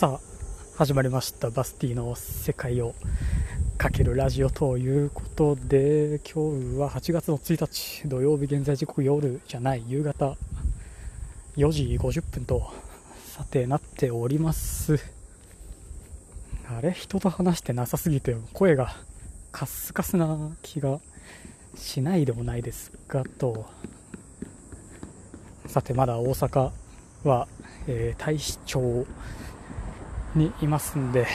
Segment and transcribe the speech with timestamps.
[0.00, 0.20] さあ
[0.78, 1.50] 始まりました。
[1.50, 2.94] バスティの世界を
[3.76, 10.38] かけるラジオということで今日は8月の1日土曜日現在時刻夜じゃない夕方
[11.58, 12.72] 4時50分と
[13.26, 14.98] さてなっております。
[16.66, 16.92] あれ？
[16.92, 18.96] 人と話してなさすぎて声が
[19.52, 20.98] カスカスな気が
[21.74, 23.66] しないでもないですがと。
[25.66, 26.70] さてまだ大阪
[27.24, 27.48] は、
[27.86, 29.06] えー、大使町
[30.34, 31.26] にいますんで、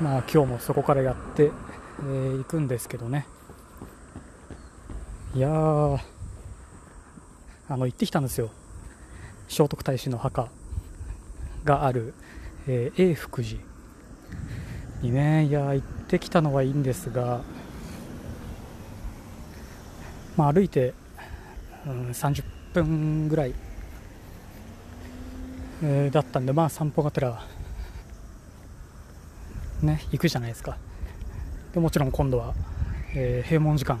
[0.00, 3.26] まあ、今日もそこからやってい、えー、くんですけどね。
[5.34, 5.98] いやー
[7.68, 8.50] あの行ってきたんですよ。
[9.48, 10.48] 聖徳太子の墓
[11.64, 12.14] がある、
[12.66, 13.60] えー、永福寺
[15.02, 15.44] にね。
[15.44, 17.42] いや行ってきたのはいいんですが、
[20.36, 20.94] まあ、歩いて、
[21.86, 23.54] うん、30分ぐらい、
[25.82, 27.44] えー、だったんでまあ散歩がてら
[29.82, 30.78] ね行くじゃないですか。
[31.72, 32.54] でもちろん今度は、
[33.14, 33.98] えー、閉門時間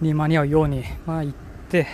[0.00, 1.36] に間に合うように、まあ、行っ
[1.68, 1.86] て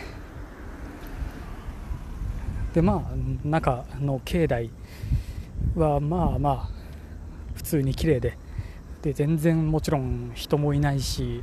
[2.73, 4.71] でまあ中の境内
[5.77, 6.69] はまあまあ
[7.55, 8.39] 普通に綺麗で
[9.03, 11.43] で全然もちろん人もいないし、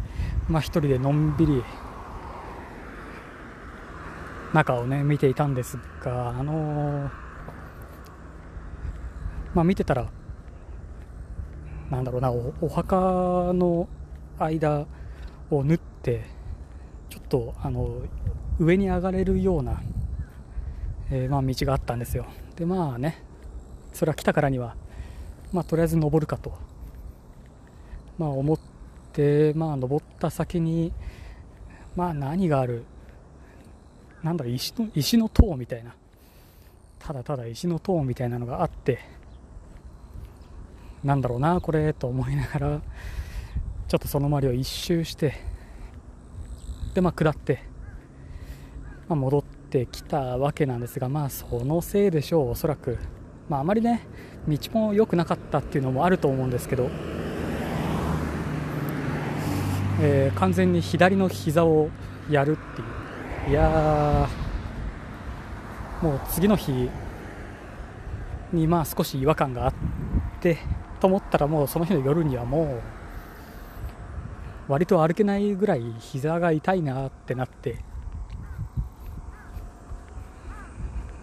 [0.50, 1.64] まあ、1人でのんびり
[4.54, 7.10] 中をね見ていたんですがあのー、
[9.54, 10.10] まあ見てたら
[11.92, 13.88] なんだろうなお墓の
[14.40, 14.88] 間
[15.52, 16.24] を縫って
[17.10, 18.02] ちょっとあの
[18.60, 19.82] 上に上がれるような、
[21.12, 22.26] えー、まあ、道があったんですよ。
[22.56, 23.22] でまあね
[23.92, 24.76] それは来たからには、
[25.52, 26.54] まあ、とりあえず登るかと、
[28.18, 28.60] まあ、思っ
[29.12, 30.94] て、まあ、登った先に、
[31.98, 32.86] まあ、何がある
[34.24, 35.94] なんだろう石の石の塔みたいな
[37.00, 39.00] ただただ石の塔みたいなのがあって
[41.04, 42.82] なんだろうなこれと思いながら
[43.88, 45.36] ちょっとその周りを一周して
[46.94, 47.64] でまあ下って、
[49.08, 52.98] まあ、戻ってきたわけなんですがまあそのせいでしょうおそらく。
[53.50, 54.02] まああまりね
[54.48, 56.90] 道も良くなかったっていうのもあると思うんですけど、
[60.00, 61.90] えー、完全に左の膝を
[62.30, 63.02] やるっていう。
[63.50, 64.30] いや
[66.02, 66.90] もう次の日
[68.54, 69.74] にまあ少し違和感があっ
[70.40, 70.60] て
[71.02, 72.80] と思ったらもうその日の夜にはも
[74.68, 77.80] う割と歩けないぐらい膝が痛いなってなって。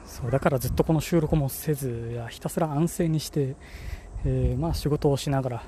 [0.05, 3.55] そうだからずっとこの収録もせずやひたすら安静にして、
[4.25, 5.62] えー、まあ仕事をしながら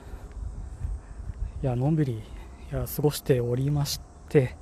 [1.63, 4.57] いやのんびりいや過ごしておりまして。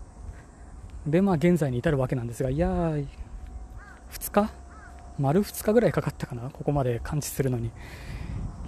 [1.07, 3.07] でまあ現在に至るわけなんですがいや2
[4.31, 4.51] 日？
[5.19, 6.51] 丸2日ぐらいかかったかな？
[6.51, 7.71] ここまで感知するのに。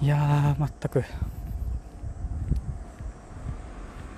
[0.03, 1.05] いやー、全く。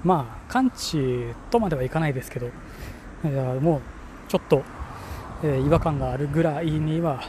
[0.04, 2.50] まあ、完治とまではいかないですけど、い
[3.32, 3.80] やもう
[4.28, 4.62] ちょっと、
[5.42, 7.22] えー、違和感があるぐらいには、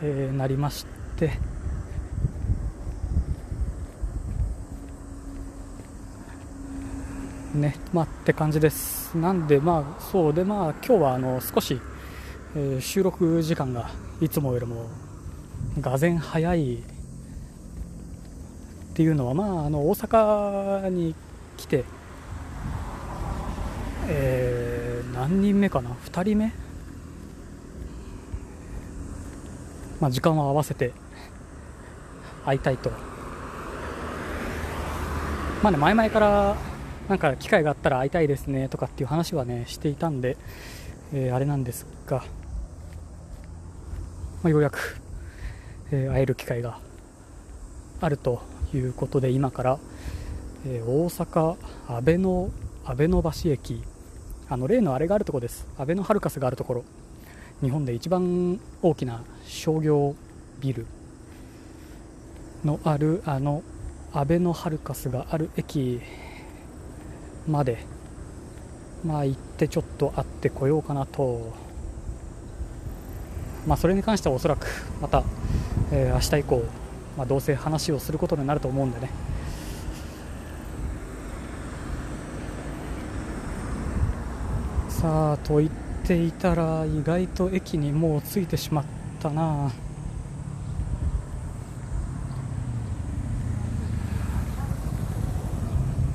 [0.00, 1.32] えー、なりまして、
[7.54, 9.16] ね、まあって感じです。
[9.16, 11.80] なんで、まあ、そうで、まあ、今日はあの少し、
[12.54, 14.86] えー、収録時間がいつもよりも、
[15.80, 16.84] がぜん早い
[18.98, 21.14] っていうのは、まあ、あの大阪に
[21.56, 21.84] 来て、
[24.08, 26.52] えー、何人目かな、2人目、
[30.00, 30.90] まあ、時間を合わせて
[32.44, 32.90] 会いたいと、
[35.62, 36.56] まあね、前々から
[37.08, 40.36] なんか機会があったら会いたいですねとかっていう話はねしていたんで、
[41.12, 42.24] えー、あれなんですが、
[44.42, 45.00] まあ、ようやく、
[45.92, 46.80] えー、会える機会が
[48.00, 49.78] あるということで今から、
[50.66, 51.56] えー、大阪
[51.88, 52.50] 阿部の
[52.84, 53.82] 阿部の橋駅
[54.48, 55.66] あの例のあれがあるところです。
[55.78, 56.84] 阿部のハルカスがあるところ。
[57.60, 60.14] 日本で一番大きな商業
[60.60, 60.86] ビル
[62.64, 63.62] のあるあの
[64.12, 66.00] 阿部のハルカスがある駅
[67.46, 67.84] まで
[69.04, 71.52] まあ行ってちょっと会ってこようかなと。
[73.66, 74.66] まあそれに関してはおそらく
[75.02, 75.22] また、
[75.92, 76.64] えー、明日以降
[77.18, 79.10] まあ、どうせ話をすることになると思うんでね。
[84.88, 85.70] さあと言っ
[86.04, 88.84] ていたら意外と駅にもう着いてしまっ
[89.18, 89.72] たな。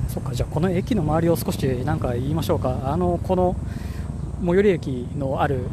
[0.08, 2.80] そっかじゃあこの駅の周りを少し何か言いましょうか。
[2.90, 3.56] あのこの
[4.42, 5.66] 最寄り駅のある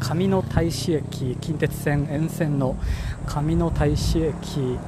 [0.00, 2.76] 上野大使駅近鉄線沿線の
[3.26, 4.78] 上野大使駅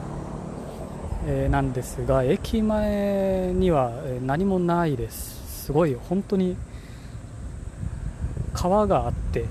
[1.26, 5.64] えーなんですが駅前にはえー何もないです。
[5.66, 6.56] すごい本当に
[8.54, 9.44] 川があって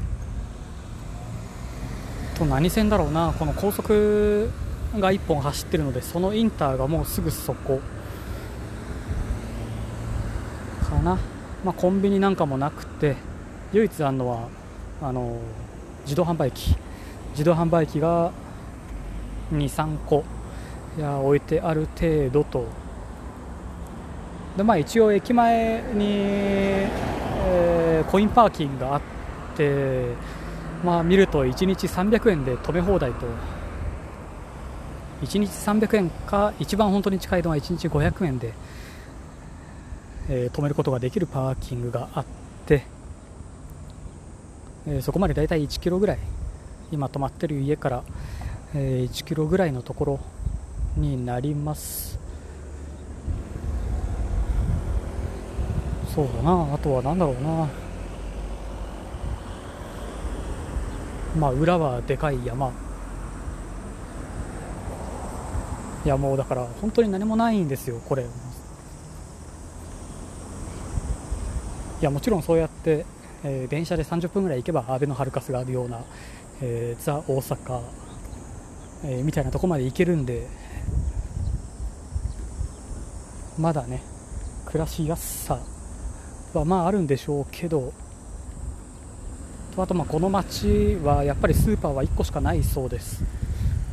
[2.37, 3.33] と何線だろうな。
[3.37, 4.49] この高速
[4.97, 7.79] が1本走ってるのでそのインターがもうすぐそこ。
[10.89, 11.17] かな、
[11.65, 13.17] まあ、コンビニなんかもなくて
[13.73, 14.47] 唯一あるのは
[15.01, 15.37] あの
[16.03, 16.75] 自動販売機。
[17.31, 18.31] 自動販売機が
[19.51, 20.23] 23個。
[20.97, 22.65] いや置いてある程度と。
[24.57, 29.01] で、まあ、一応駅前に、えーコインパーキングがあっ
[29.55, 30.13] て、
[30.83, 33.25] まあ、見ると1日300円で止め放題と。
[35.21, 38.53] 1日300円か一番本当に近いのは1日500円で、
[40.29, 42.25] えー止めることができるパーキングがあっ
[42.65, 42.83] て、
[44.87, 46.19] えーそこまでだいたい1キロぐらい
[46.91, 48.03] 今泊まってる家から、
[48.73, 50.19] えー1キロぐらいのところ
[50.95, 52.17] になります。
[56.15, 56.73] そうだな。
[56.73, 57.67] あとは何だろうな。
[61.37, 62.71] まあ裏はでかい山。
[66.05, 68.23] いやもうだから本当に何もないんですよこれ。
[68.23, 68.25] い
[72.01, 73.05] やもちろんそうやって、
[73.47, 76.03] えー電車で30分ぐらい行けばアベノハルカスがあるような、
[76.61, 77.81] えーザ・大阪、
[79.05, 80.47] えーみたいなとこまで行けるんで
[83.57, 84.01] まだね
[84.65, 85.59] 暮らしやすさ
[86.53, 87.93] はまああるんでしょうけど
[89.77, 93.23] あとまあこの町はやっぱりスーパーは1個しかないそうです。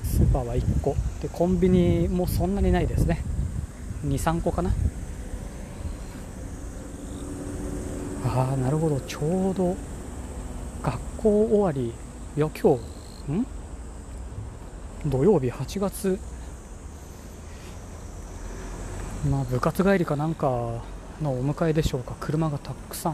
[0.03, 0.97] スーパーは1個。
[1.21, 3.23] でコンビニもそんなにないですね。
[4.07, 4.71] 23個かな。
[8.37, 8.99] ああなるほど。
[9.01, 9.77] ちょうど
[10.83, 11.95] 学校終わり。
[12.37, 12.77] いや今
[13.29, 13.47] 日ん？
[15.07, 16.19] 土曜日8月。
[19.31, 20.83] まあ部活帰りかなんか
[21.23, 22.17] のお迎えでしょうか。
[22.19, 23.13] 車がたくさん。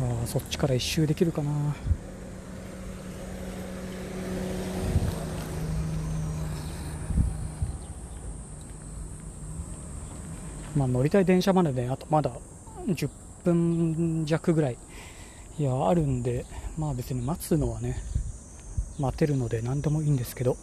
[0.00, 1.50] あそっちから一周できるかな。
[10.78, 12.30] まあ乗りたい電車までねあとまだ
[12.86, 13.10] 10
[13.44, 14.76] 分弱ぐらい。
[15.58, 16.46] いやあるんで
[16.78, 17.96] まあ別に待つのはね
[19.00, 20.56] 待てるので何でもいいんですけど。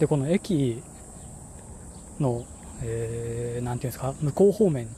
[0.00, 0.82] でこの駅
[2.20, 2.44] の、
[2.82, 4.88] えーなんていうんですか向こう方面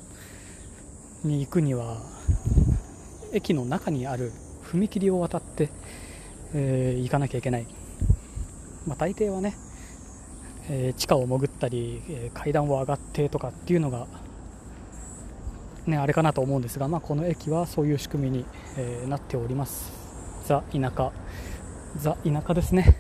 [1.22, 1.98] に行くには
[3.32, 4.32] 駅の中にある
[4.64, 5.68] 踏切を渡って、
[6.54, 7.66] えー行かなきゃいけない、
[8.86, 9.54] まあ、大抵はね、
[10.68, 14.06] えー地下を潜ったり、えー階段を上がってとかっていうのが
[15.86, 18.44] ね、あれかなと思うんですが、まあ、この駅はそういう仕組みに、
[18.76, 19.92] えーなっております。
[20.46, 21.12] ザ・田舎。
[21.96, 22.96] ザ・田舎ですね。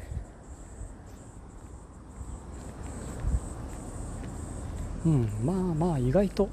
[5.06, 6.48] うんまあまあ意外と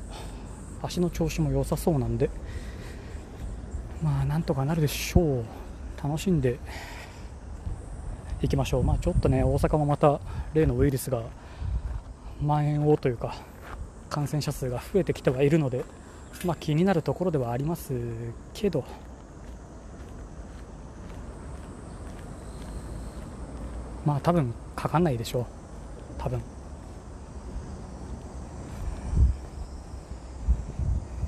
[0.82, 2.30] 足の調子も良さそうなんで
[4.04, 5.46] まあなんとかなるでしょう。
[6.02, 6.60] 楽しんで
[8.46, 8.84] いきましょう。
[8.84, 10.20] まあちょっとね大阪もまた
[10.54, 11.24] 例のウイルスが
[12.40, 13.36] 蔓延をというか
[14.10, 15.84] 感染者数が増えてきてはいるので
[16.44, 17.94] まあ、気になるところではあります
[18.54, 18.84] けど、
[24.06, 25.46] まあ多分かかんないでしょう、
[26.18, 26.42] 多分。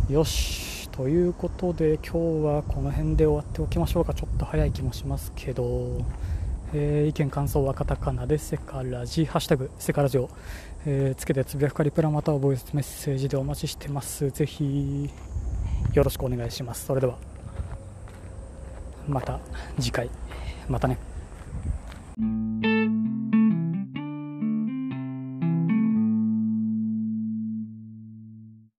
[0.09, 2.09] よし、ということで今日
[2.45, 6.01] はこの辺で終わっておきましょうか、ちょっと早い気もしますけど、
[6.73, 10.29] えー意見、感想はカタカナでセカラジ、ハッシュタグセカラジを、
[10.85, 14.29] えーつけてつぶやくかリプラまたはボイスメッセージでお待ちしてます。
[14.29, 15.09] ぜひ
[15.93, 16.85] よろしくお願いします。
[16.85, 17.17] それでは
[19.07, 19.39] また
[19.79, 20.09] 次回
[20.67, 21.16] またね。